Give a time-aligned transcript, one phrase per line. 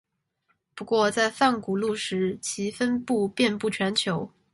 [0.73, 4.31] 不过在泛古陆时其分布遍布全球。